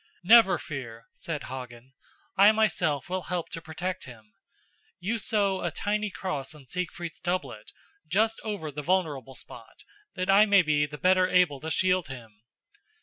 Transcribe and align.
"Never 0.23 0.57
fear," 0.57 1.05
said 1.11 1.43
Hagen, 1.43 1.93
"I 2.35 2.51
myself 2.53 3.07
will 3.07 3.21
help 3.29 3.49
to 3.49 3.61
protect 3.61 4.05
him. 4.05 4.33
You 4.99 5.19
sew 5.19 5.61
a 5.63 5.69
tiny 5.69 6.09
cross 6.09 6.55
on 6.55 6.65
Siegfried's 6.65 7.19
doublet, 7.19 7.71
just 8.07 8.39
over 8.43 8.71
the 8.71 8.81
vulnerable 8.81 9.35
spot, 9.35 9.83
that 10.15 10.27
I 10.27 10.47
may 10.47 10.63
be 10.63 10.87
the 10.87 10.97
better 10.97 11.27
able 11.27 11.59
to 11.59 11.69
shield 11.69 12.07
him." 12.07 12.41